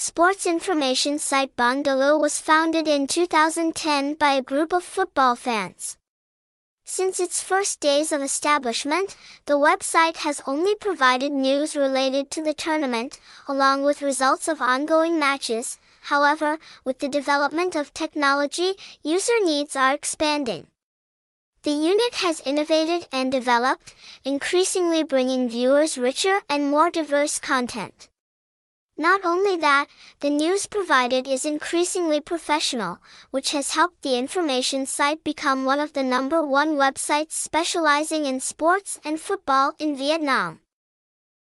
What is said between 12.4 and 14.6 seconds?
the tournament, along with results